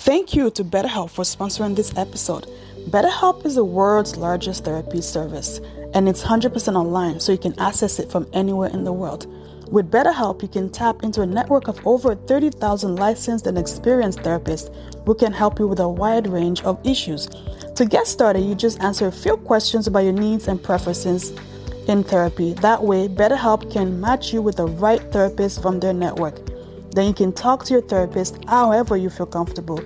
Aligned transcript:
Thank 0.00 0.34
you 0.34 0.50
to 0.52 0.64
BetterHelp 0.64 1.10
for 1.10 1.24
sponsoring 1.24 1.76
this 1.76 1.94
episode. 1.94 2.46
BetterHelp 2.88 3.44
is 3.44 3.56
the 3.56 3.64
world's 3.66 4.16
largest 4.16 4.64
therapy 4.64 5.02
service, 5.02 5.60
and 5.92 6.08
it's 6.08 6.22
100% 6.22 6.74
online, 6.74 7.20
so 7.20 7.32
you 7.32 7.38
can 7.38 7.52
access 7.60 7.98
it 7.98 8.10
from 8.10 8.26
anywhere 8.32 8.70
in 8.70 8.84
the 8.84 8.94
world. 8.94 9.26
With 9.70 9.90
BetterHelp, 9.90 10.40
you 10.40 10.48
can 10.48 10.70
tap 10.70 11.02
into 11.02 11.20
a 11.20 11.26
network 11.26 11.68
of 11.68 11.86
over 11.86 12.14
30,000 12.14 12.96
licensed 12.96 13.46
and 13.46 13.58
experienced 13.58 14.20
therapists 14.20 14.74
who 15.04 15.14
can 15.14 15.34
help 15.34 15.58
you 15.58 15.68
with 15.68 15.80
a 15.80 15.88
wide 15.88 16.26
range 16.28 16.62
of 16.62 16.80
issues. 16.82 17.28
To 17.76 17.84
get 17.84 18.06
started, 18.06 18.40
you 18.40 18.54
just 18.54 18.80
answer 18.80 19.06
a 19.06 19.12
few 19.12 19.36
questions 19.36 19.86
about 19.86 20.04
your 20.04 20.14
needs 20.14 20.48
and 20.48 20.62
preferences 20.62 21.38
in 21.88 22.04
therapy. 22.04 22.54
That 22.54 22.82
way, 22.82 23.06
BetterHelp 23.06 23.70
can 23.70 24.00
match 24.00 24.32
you 24.32 24.40
with 24.40 24.56
the 24.56 24.66
right 24.66 25.02
therapist 25.12 25.60
from 25.60 25.78
their 25.78 25.92
network. 25.92 26.40
Then 26.92 27.06
you 27.06 27.14
can 27.14 27.32
talk 27.32 27.64
to 27.64 27.72
your 27.74 27.82
therapist 27.82 28.38
however 28.48 28.96
you 28.96 29.10
feel 29.10 29.26
comfortable, 29.26 29.78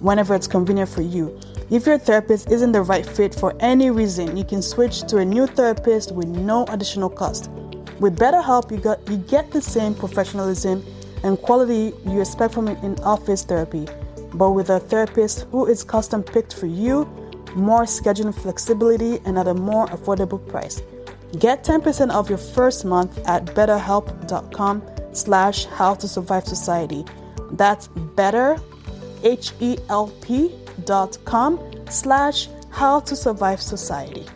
whenever 0.00 0.34
it's 0.34 0.46
convenient 0.46 0.90
for 0.90 1.02
you. 1.02 1.38
If 1.70 1.86
your 1.86 1.98
therapist 1.98 2.50
isn't 2.50 2.72
the 2.72 2.82
right 2.82 3.06
fit 3.06 3.34
for 3.34 3.54
any 3.60 3.90
reason, 3.90 4.36
you 4.36 4.44
can 4.44 4.60
switch 4.60 5.02
to 5.02 5.18
a 5.18 5.24
new 5.24 5.46
therapist 5.46 6.12
with 6.12 6.26
no 6.26 6.64
additional 6.66 7.08
cost. 7.08 7.48
With 8.00 8.18
BetterHelp, 8.18 8.70
you, 8.70 8.78
got, 8.78 9.08
you 9.08 9.18
get 9.18 9.50
the 9.52 9.62
same 9.62 9.94
professionalism 9.94 10.84
and 11.22 11.40
quality 11.40 11.92
you 12.06 12.20
expect 12.20 12.54
from 12.54 12.68
in 12.68 12.98
office 13.00 13.44
therapy, 13.44 13.86
but 14.34 14.50
with 14.50 14.70
a 14.70 14.80
therapist 14.80 15.46
who 15.50 15.66
is 15.66 15.84
custom 15.84 16.22
picked 16.22 16.54
for 16.54 16.66
you, 16.66 17.04
more 17.54 17.82
scheduling 17.82 18.34
flexibility, 18.34 19.20
and 19.24 19.38
at 19.38 19.48
a 19.48 19.54
more 19.54 19.86
affordable 19.88 20.46
price. 20.48 20.82
Get 21.38 21.62
10% 21.62 22.10
off 22.10 22.28
your 22.28 22.38
first 22.38 22.84
month 22.84 23.18
at 23.28 23.44
betterhelp.com 23.46 24.82
slash 25.12 25.66
how 25.66 25.94
to 25.94 26.08
survive 26.08 26.44
society. 26.44 27.04
That's 27.52 27.88
better, 27.88 28.56
H-E-L-P 29.22 30.54
dot 30.84 31.18
com 31.24 31.60
slash 31.88 32.48
how 32.70 33.00
to 33.00 33.16
survive 33.16 33.60
society. 33.60 34.26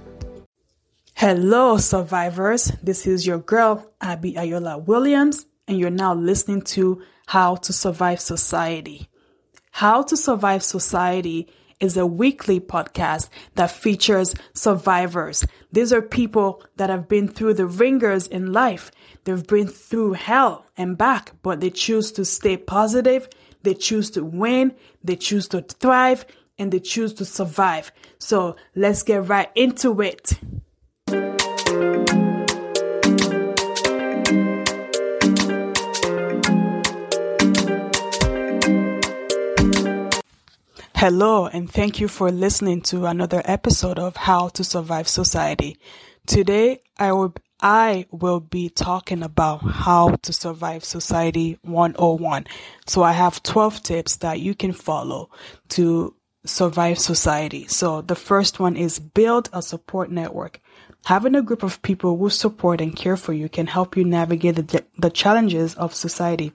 Hello, 1.15 1.79
survivors. 1.79 2.73
This 2.83 3.07
is 3.07 3.27
your 3.27 3.39
girl, 3.39 3.93
Abby 4.01 4.35
Ayola 4.35 4.85
Williams, 4.85 5.47
and 5.69 5.79
you're 5.79 5.91
now 5.91 6.13
listening 6.13 6.63
to 6.63 7.03
How 7.27 7.55
to 7.57 7.73
Survive 7.73 8.21
Society. 8.21 9.09
How 9.71 10.03
to 10.03 10.17
Survive 10.17 10.63
Society 10.63 11.49
is 11.81 11.97
a 11.97 12.07
weekly 12.07 12.61
podcast 12.61 13.29
that 13.55 13.71
features 13.71 14.35
survivors. 14.53 15.45
These 15.73 15.93
are 15.93 16.03
people 16.03 16.63
that 16.77 16.91
have 16.91 17.09
been 17.09 17.29
through 17.29 17.55
the 17.55 17.67
ringers 17.67 18.27
in 18.27 18.53
life. 18.53 18.91
They've 19.25 19.47
been 19.47 19.69
through 19.69 20.13
hell 20.15 20.67
and 20.77 20.97
back, 20.97 21.33
but 21.43 21.61
they 21.61 21.71
choose 21.71 22.13
to 22.13 22.25
stay 22.25 22.57
positive. 22.57 23.29
They 23.63 23.75
choose 23.75 24.11
to 24.11 24.25
win. 24.25 24.75
They 25.03 25.17
choose 25.17 25.49
to 25.49 25.63
thrive 25.63 26.27
and 26.59 26.73
they 26.73 26.81
choose 26.81 27.15
to 27.15 27.25
survive. 27.25 27.91
So 28.19 28.57
let's 28.75 29.03
get 29.03 29.29
right 29.29 29.51
into 29.55 30.01
it. 30.01 30.39
Hello, 41.05 41.45
and 41.45 41.71
thank 41.71 42.01
you 42.01 42.09
for 42.09 42.31
listening 42.31 42.81
to 42.81 43.05
another 43.05 43.43
episode 43.45 43.99
of 43.99 44.17
How 44.17 44.49
to 44.49 44.65
Survive 44.65 45.07
Society. 45.07 45.77
Today, 46.27 46.81
I 46.97 47.13
will, 47.13 47.35
I 47.61 48.07
will 48.11 48.41
be 48.41 48.71
talking 48.71 49.23
about 49.23 49.59
how 49.59 50.17
to 50.23 50.33
survive 50.33 50.83
society 50.83 51.59
101. 51.61 52.47
So 52.87 53.03
I 53.03 53.13
have 53.13 53.43
12 53.43 53.83
tips 53.83 54.17
that 54.17 54.41
you 54.41 54.55
can 54.55 54.73
follow 54.73 55.29
to 55.77 56.15
survive 56.47 56.99
society. 56.99 57.67
So 57.67 58.01
the 58.01 58.17
first 58.17 58.59
one 58.59 58.75
is 58.75 58.99
build 58.99 59.51
a 59.53 59.61
support 59.61 60.11
network. 60.11 60.63
Having 61.05 61.35
a 61.35 61.43
group 61.43 61.63
of 61.63 61.83
people 61.83 62.17
who 62.17 62.31
support 62.31 62.81
and 62.81 62.97
care 62.97 63.19
for 63.19 63.35
you 63.35 63.51
can 63.51 63.67
help 63.67 63.95
you 63.95 64.05
navigate 64.05 64.57
the, 64.57 64.85
the 64.97 65.11
challenges 65.11 65.75
of 65.75 65.95
society. 65.95 66.51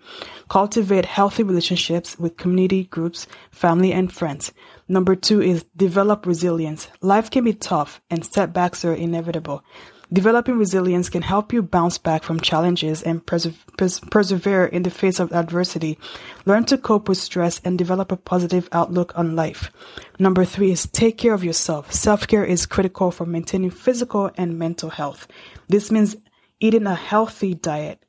Cultivate 0.49 1.05
healthy 1.05 1.43
relationships 1.43 2.17
with 2.17 2.35
community 2.35 2.85
groups, 2.85 3.27
family, 3.51 3.91
and 3.93 4.11
friends. 4.11 4.51
Number 4.87 5.15
two 5.15 5.39
is 5.39 5.65
develop 5.77 6.25
resilience. 6.25 6.87
Life 6.99 7.29
can 7.29 7.43
be 7.43 7.53
tough 7.53 8.01
and 8.09 8.25
setbacks 8.25 8.83
are 8.83 8.93
inevitable. 8.95 9.63
Developing 10.11 10.57
resilience 10.57 11.07
can 11.07 11.21
help 11.21 11.53
you 11.53 11.61
bounce 11.61 11.99
back 11.99 12.23
from 12.23 12.39
challenges 12.39 13.03
and 13.03 13.23
perse- 13.23 13.49
pers- 13.77 13.99
persevere 13.99 14.65
in 14.65 14.81
the 14.81 14.89
face 14.89 15.19
of 15.19 15.31
adversity. 15.31 15.99
Learn 16.45 16.65
to 16.65 16.79
cope 16.79 17.07
with 17.07 17.19
stress 17.19 17.61
and 17.63 17.77
develop 17.77 18.11
a 18.11 18.17
positive 18.17 18.67
outlook 18.71 19.13
on 19.15 19.35
life. 19.35 19.71
Number 20.17 20.45
three 20.45 20.71
is 20.71 20.87
take 20.87 21.19
care 21.19 21.35
of 21.35 21.43
yourself. 21.43 21.93
Self-care 21.93 22.43
is 22.43 22.65
critical 22.65 23.11
for 23.11 23.27
maintaining 23.27 23.69
physical 23.69 24.31
and 24.35 24.57
mental 24.57 24.89
health. 24.89 25.27
This 25.67 25.91
means 25.91 26.15
eating 26.59 26.87
a 26.87 26.95
healthy 26.95 27.53
diet, 27.53 28.03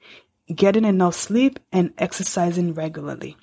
getting 0.55 0.87
enough 0.87 1.15
sleep, 1.15 1.59
and 1.71 1.93
exercising 1.99 2.73
regularly. 2.73 3.37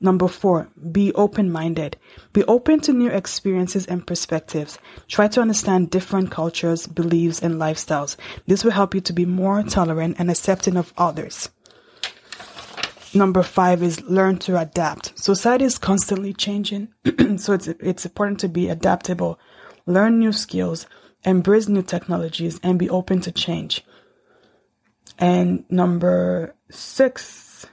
Number 0.00 0.28
four, 0.28 0.68
be 0.92 1.12
open 1.14 1.50
minded. 1.50 1.96
Be 2.32 2.44
open 2.44 2.80
to 2.80 2.92
new 2.92 3.08
experiences 3.08 3.86
and 3.86 4.06
perspectives. 4.06 4.78
Try 5.08 5.28
to 5.28 5.40
understand 5.40 5.90
different 5.90 6.30
cultures, 6.30 6.86
beliefs, 6.86 7.40
and 7.40 7.54
lifestyles. 7.54 8.16
This 8.46 8.62
will 8.62 8.72
help 8.72 8.94
you 8.94 9.00
to 9.00 9.12
be 9.12 9.24
more 9.24 9.62
tolerant 9.62 10.16
and 10.18 10.30
accepting 10.30 10.76
of 10.76 10.92
others. 10.98 11.48
Number 13.14 13.42
five 13.42 13.82
is 13.82 14.02
learn 14.02 14.36
to 14.40 14.60
adapt. 14.60 15.18
Society 15.18 15.64
is 15.64 15.78
constantly 15.78 16.34
changing, 16.34 16.88
so 17.38 17.54
it's, 17.54 17.68
it's 17.68 18.04
important 18.04 18.40
to 18.40 18.48
be 18.48 18.68
adaptable, 18.68 19.38
learn 19.86 20.18
new 20.18 20.32
skills, 20.32 20.86
embrace 21.24 21.66
new 21.66 21.82
technologies, 21.82 22.60
and 22.62 22.78
be 22.78 22.90
open 22.90 23.20
to 23.22 23.32
change. 23.32 23.82
And 25.18 25.64
number 25.70 26.54
six 26.70 27.66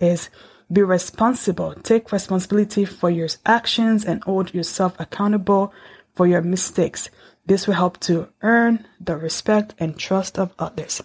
is 0.00 0.28
be 0.70 0.82
responsible. 0.82 1.74
Take 1.74 2.12
responsibility 2.12 2.84
for 2.84 3.10
your 3.10 3.28
actions 3.46 4.04
and 4.04 4.22
hold 4.24 4.54
yourself 4.54 4.98
accountable 4.98 5.72
for 6.14 6.26
your 6.26 6.42
mistakes. 6.42 7.10
This 7.46 7.66
will 7.66 7.74
help 7.74 7.98
to 8.00 8.28
earn 8.42 8.86
the 9.00 9.16
respect 9.16 9.74
and 9.78 9.98
trust 9.98 10.38
of 10.38 10.52
others. 10.58 11.00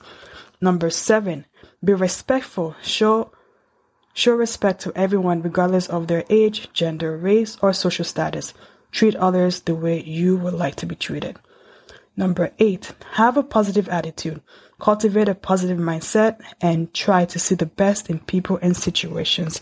Number 0.60 0.90
seven, 0.90 1.46
be 1.84 1.94
respectful. 1.94 2.76
Show 2.82 3.32
show 4.14 4.36
respect 4.36 4.82
to 4.82 4.94
everyone 4.96 5.42
regardless 5.42 5.88
of 5.88 6.08
their 6.08 6.24
age, 6.30 6.72
gender, 6.74 7.18
race, 7.18 7.58
or 7.62 7.74
social 7.74 8.06
status. 8.06 8.54
Treat 8.92 9.16
others 9.16 9.62
the 9.62 9.74
way 9.74 10.04
you 10.04 10.38
would 10.38 10.54
like 10.54 10.76
to 10.76 10.86
be 10.86 10.96
treated. 10.96 11.38
Number 12.16 12.52
eight, 12.60 12.94
have 13.14 13.38
a 13.38 13.44
positive 13.44 13.90
attitude. 13.90 14.42
Cultivate 14.84 15.30
a 15.30 15.34
positive 15.34 15.78
mindset 15.78 16.42
and 16.60 16.94
try 16.94 17.24
to 17.24 17.40
see 17.40 17.56
the 17.56 17.66
best 17.66 18.10
in 18.10 18.20
people 18.20 18.60
and 18.62 18.76
situations. 18.76 19.62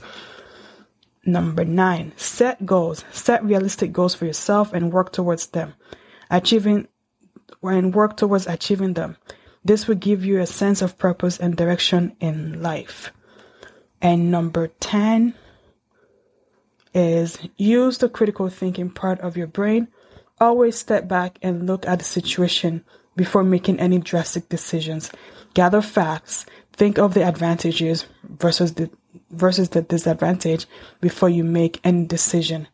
Number 1.24 1.64
nine, 1.64 2.14
set 2.16 2.66
goals. 2.66 3.06
Set 3.12 3.46
realistic 3.46 3.94
goals 3.94 4.16
for 4.16 4.26
yourself 4.26 4.74
and 4.74 4.92
work 4.92 5.12
towards 5.12 5.46
them. 5.46 5.76
Achieving 6.32 6.88
and 7.62 7.94
work 7.94 8.18
towards 8.18 8.48
achieving 8.48 8.96
them. 8.96 9.16
This 9.64 9.88
will 9.88 9.94
give 9.94 10.26
you 10.26 10.40
a 10.40 10.48
sense 10.48 10.82
of 10.82 10.98
purpose 10.98 11.38
and 11.38 11.56
direction 11.56 12.16
in 12.20 12.64
life. 12.64 13.12
And 14.02 14.32
number 14.32 14.70
10 14.80 15.36
is 16.96 17.38
use 17.58 18.00
the 18.00 18.10
critical 18.10 18.50
thinking 18.50 18.90
part 18.90 19.20
of 19.20 19.38
your 19.38 19.46
brain. 19.46 19.88
Always 20.40 20.80
step 20.80 21.08
back 21.08 21.38
and 21.44 21.68
look 21.68 21.86
at 21.86 22.00
the 22.00 22.06
situation 22.06 22.84
before 23.16 23.44
making 23.44 23.80
any 23.80 24.00
drastic 24.00 24.50
decisions. 24.50 25.12
Gather 25.54 25.82
facts, 25.82 26.46
think 26.74 26.98
of 26.98 27.14
the 27.14 27.24
advantages 27.24 28.06
versus 28.24 28.74
the 28.76 28.90
versus 29.30 29.70
the 29.70 29.82
disadvantage 29.82 30.66
before 31.02 31.30
you 31.30 31.44
make 31.44 31.80
any 31.84 32.06
decision. 32.06 32.68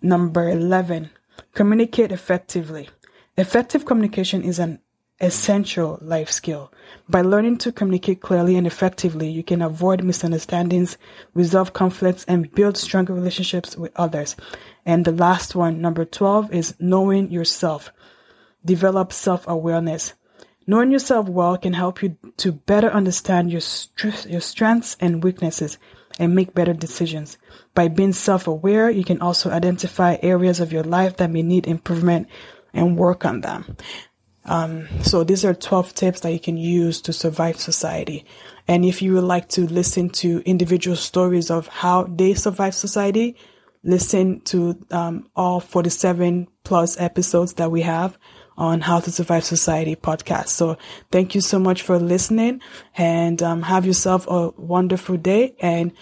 Number 0.00 0.48
11, 0.48 1.10
communicate 1.54 2.10
effectively. 2.10 2.88
Effective 3.36 3.84
communication 3.84 4.42
is 4.42 4.58
an 4.58 4.80
essential 5.20 5.98
life 6.02 6.30
skill. 6.30 6.72
By 7.08 7.22
learning 7.22 7.58
to 7.58 7.72
communicate 7.72 8.20
clearly 8.20 8.56
and 8.56 8.66
effectively, 8.66 9.30
you 9.30 9.44
can 9.44 9.62
avoid 9.62 10.02
misunderstandings, 10.02 10.98
resolve 11.32 11.72
conflicts, 11.72 12.24
and 12.24 12.52
build 12.52 12.76
stronger 12.76 13.14
relationships 13.14 13.76
with 13.76 13.92
others. 13.96 14.36
And 14.84 15.04
the 15.04 15.12
last 15.12 15.54
one, 15.54 15.80
number 15.80 16.04
12, 16.04 16.52
is 16.52 16.74
knowing 16.80 17.30
yourself. 17.30 17.92
Develop 18.64 19.12
self 19.12 19.46
awareness. 19.48 20.14
Knowing 20.66 20.92
yourself 20.92 21.28
well 21.28 21.58
can 21.58 21.72
help 21.72 22.02
you 22.02 22.16
to 22.36 22.52
better 22.52 22.90
understand 22.90 23.50
your, 23.50 23.62
your 24.28 24.40
strengths 24.40 24.96
and 25.00 25.24
weaknesses 25.24 25.78
and 26.18 26.34
make 26.34 26.54
better 26.54 26.72
decisions. 26.72 27.38
By 27.74 27.88
being 27.88 28.12
self 28.12 28.46
aware, 28.46 28.90
you 28.90 29.04
can 29.04 29.20
also 29.20 29.50
identify 29.50 30.18
areas 30.22 30.60
of 30.60 30.72
your 30.72 30.84
life 30.84 31.16
that 31.16 31.30
may 31.30 31.42
need 31.42 31.66
improvement 31.66 32.28
and 32.72 32.96
work 32.96 33.24
on 33.24 33.40
them. 33.40 33.76
Um, 34.44 34.88
so 35.02 35.22
these 35.22 35.44
are 35.44 35.54
12 35.54 35.94
tips 35.94 36.20
that 36.20 36.32
you 36.32 36.40
can 36.40 36.56
use 36.56 37.00
to 37.02 37.12
survive 37.12 37.60
society. 37.60 38.24
And 38.66 38.84
if 38.84 39.00
you 39.00 39.14
would 39.14 39.24
like 39.24 39.48
to 39.50 39.66
listen 39.66 40.10
to 40.10 40.42
individual 40.44 40.96
stories 40.96 41.50
of 41.50 41.68
how 41.68 42.04
they 42.04 42.34
survive 42.34 42.74
society, 42.74 43.36
listen 43.84 44.40
to 44.42 44.84
um, 44.90 45.28
all 45.36 45.60
47 45.60 46.48
plus 46.64 46.98
episodes 47.00 47.54
that 47.54 47.70
we 47.70 47.82
have 47.82 48.18
on 48.56 48.82
How 48.82 49.00
to 49.00 49.10
Survive 49.10 49.44
Society 49.44 49.96
podcast. 49.96 50.48
So 50.48 50.76
thank 51.10 51.34
you 51.34 51.40
so 51.40 51.58
much 51.58 51.82
for 51.82 51.98
listening 51.98 52.60
and 52.96 53.42
um, 53.42 53.62
have 53.62 53.86
yourself 53.86 54.26
a 54.28 54.50
wonderful 54.50 55.16
day 55.16 55.54
and 55.60 55.92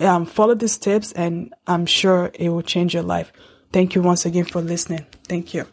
um, 0.00 0.26
follow 0.26 0.54
these 0.54 0.76
tips 0.78 1.12
and 1.12 1.54
I'm 1.66 1.86
sure 1.86 2.30
it 2.34 2.48
will 2.50 2.62
change 2.62 2.94
your 2.94 3.02
life. 3.02 3.32
Thank 3.72 3.94
you 3.94 4.02
once 4.02 4.24
again 4.24 4.44
for 4.44 4.60
listening. 4.60 5.06
Thank 5.26 5.54
you. 5.54 5.66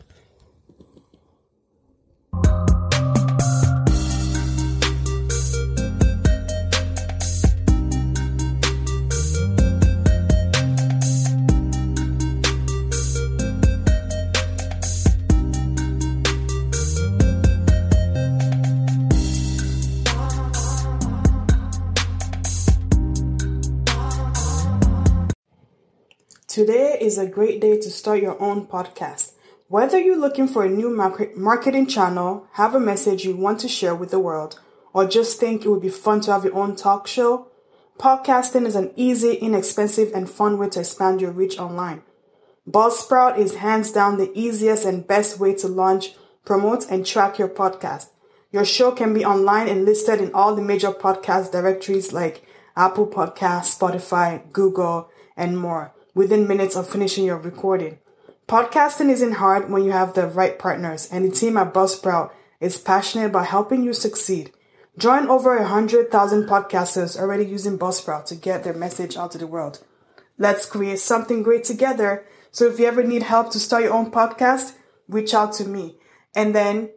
Today 26.55 26.97
is 27.01 27.17
a 27.17 27.27
great 27.27 27.59
day 27.59 27.77
to 27.77 27.91
start 27.91 28.21
your 28.21 28.41
own 28.41 28.65
podcast. 28.65 29.33
Whether 29.67 29.99
you're 29.99 30.15
looking 30.15 30.47
for 30.47 30.63
a 30.63 30.69
new 30.69 30.89
market 30.89 31.35
marketing 31.35 31.85
channel, 31.85 32.47
have 32.53 32.73
a 32.73 32.79
message 32.79 33.25
you 33.25 33.35
want 33.35 33.59
to 33.59 33.67
share 33.67 33.93
with 33.93 34.09
the 34.09 34.21
world, 34.21 34.57
or 34.93 35.05
just 35.05 35.37
think 35.37 35.65
it 35.65 35.67
would 35.67 35.81
be 35.81 35.89
fun 35.89 36.21
to 36.21 36.31
have 36.31 36.45
your 36.45 36.55
own 36.55 36.77
talk 36.77 37.07
show, 37.07 37.47
podcasting 37.99 38.65
is 38.65 38.77
an 38.77 38.93
easy, 38.95 39.33
inexpensive, 39.33 40.13
and 40.15 40.29
fun 40.29 40.57
way 40.57 40.69
to 40.69 40.79
expand 40.79 41.19
your 41.19 41.31
reach 41.31 41.59
online. 41.59 42.03
Buzzsprout 42.65 43.37
is 43.37 43.55
hands 43.55 43.91
down 43.91 44.17
the 44.17 44.31
easiest 44.33 44.85
and 44.85 45.05
best 45.05 45.37
way 45.37 45.53
to 45.55 45.67
launch, 45.67 46.13
promote, 46.45 46.89
and 46.89 47.05
track 47.05 47.37
your 47.37 47.49
podcast. 47.49 48.11
Your 48.53 48.63
show 48.63 48.93
can 48.93 49.13
be 49.13 49.25
online 49.25 49.67
and 49.67 49.83
listed 49.83 50.21
in 50.21 50.33
all 50.33 50.55
the 50.55 50.61
major 50.61 50.91
podcast 50.91 51.51
directories 51.51 52.13
like 52.13 52.45
Apple 52.77 53.07
Podcasts, 53.07 53.77
Spotify, 53.77 54.49
Google, 54.53 55.09
and 55.35 55.59
more 55.59 55.91
within 56.15 56.47
minutes 56.47 56.75
of 56.75 56.89
finishing 56.89 57.25
your 57.25 57.37
recording. 57.37 57.99
Podcasting 58.47 59.09
isn't 59.09 59.33
hard 59.33 59.69
when 59.69 59.83
you 59.83 59.91
have 59.91 60.13
the 60.13 60.27
right 60.27 60.57
partners, 60.57 61.07
and 61.11 61.25
the 61.25 61.35
team 61.35 61.57
at 61.57 61.73
Buzzsprout 61.73 62.31
is 62.59 62.77
passionate 62.77 63.27
about 63.27 63.47
helping 63.47 63.83
you 63.83 63.93
succeed. 63.93 64.51
Join 64.97 65.27
over 65.27 65.57
100,000 65.57 66.43
podcasters 66.47 67.19
already 67.19 67.45
using 67.45 67.77
Buzzsprout 67.77 68.25
to 68.27 68.35
get 68.35 68.63
their 68.63 68.73
message 68.73 69.17
out 69.17 69.31
to 69.31 69.37
the 69.37 69.45
world. 69.45 69.83
Let's 70.37 70.65
create 70.65 70.99
something 70.99 71.43
great 71.43 71.65
together. 71.65 72.25
So 72.51 72.67
if 72.67 72.79
you 72.79 72.85
ever 72.85 73.03
need 73.03 73.23
help 73.23 73.51
to 73.51 73.59
start 73.59 73.83
your 73.83 73.93
own 73.93 74.09
podcast, 74.09 74.73
reach 75.09 75.33
out 75.33 75.51
to 75.53 75.65
me. 75.65 75.97
And 76.33 76.55
then 76.55 76.91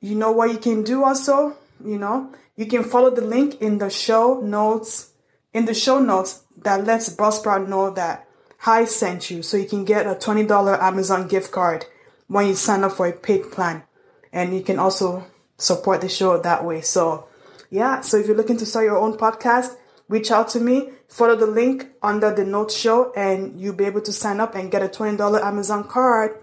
you 0.00 0.16
know 0.16 0.32
what 0.32 0.50
you 0.50 0.58
can 0.58 0.82
do 0.82 1.04
also? 1.04 1.56
You 1.84 1.98
know, 1.98 2.32
you 2.56 2.66
can 2.66 2.82
follow 2.82 3.10
the 3.10 3.22
link 3.22 3.60
in 3.60 3.78
the 3.78 3.90
show 3.90 4.40
notes, 4.40 5.12
in 5.52 5.66
the 5.66 5.74
show 5.74 6.00
notes 6.00 6.42
that 6.62 6.84
lets 6.84 7.14
Buzzsprout 7.14 7.68
know 7.68 7.90
that 7.90 8.25
Hi 8.60 8.84
sent 8.84 9.30
you 9.30 9.42
so 9.42 9.56
you 9.56 9.66
can 9.66 9.84
get 9.84 10.06
a 10.06 10.14
$20 10.14 10.80
Amazon 10.80 11.28
gift 11.28 11.52
card 11.52 11.86
when 12.26 12.48
you 12.48 12.54
sign 12.54 12.82
up 12.82 12.92
for 12.92 13.06
a 13.06 13.12
paid 13.12 13.52
plan. 13.52 13.84
And 14.32 14.54
you 14.54 14.62
can 14.62 14.78
also 14.78 15.26
support 15.56 16.00
the 16.00 16.08
show 16.08 16.38
that 16.38 16.64
way. 16.64 16.80
So, 16.80 17.28
yeah, 17.70 18.00
so 18.00 18.16
if 18.16 18.26
you're 18.26 18.36
looking 18.36 18.56
to 18.56 18.66
start 18.66 18.86
your 18.86 18.98
own 18.98 19.16
podcast, 19.16 19.76
reach 20.08 20.30
out 20.30 20.48
to 20.48 20.60
me, 20.60 20.90
follow 21.08 21.36
the 21.36 21.46
link 21.46 21.90
under 22.02 22.34
the 22.34 22.44
notes 22.44 22.76
show, 22.76 23.12
and 23.12 23.60
you'll 23.60 23.74
be 23.74 23.84
able 23.84 24.00
to 24.00 24.12
sign 24.12 24.40
up 24.40 24.54
and 24.54 24.70
get 24.70 24.82
a 24.82 24.88
$20 24.88 25.40
Amazon 25.40 25.84
card 25.84 26.36